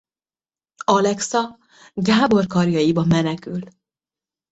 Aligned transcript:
Alexa 0.85 1.57
Gábor 1.99 2.47
karjaiba 2.47 3.05
menekül. 3.05 3.61